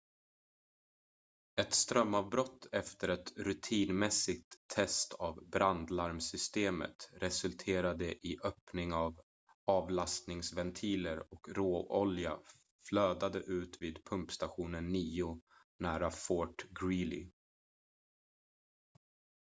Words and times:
ett 1.61 1.73
strömavbrott 1.73 2.67
efter 2.71 3.09
ett 3.09 3.33
rutinmässigt 3.37 4.55
test 4.75 5.13
av 5.13 5.43
brandlarmsystemet 5.49 7.09
resulterade 7.13 8.27
i 8.27 8.37
öppning 8.43 8.93
av 8.93 9.21
avlastningsventiler 9.67 11.33
och 11.33 11.49
råolja 11.49 12.39
flödade 12.89 13.39
ut 13.39 13.81
vid 13.81 14.03
pumpstation 14.05 14.71
9 14.91 15.41
nära 15.79 16.11
fort 16.11 16.63
greely 16.81 17.29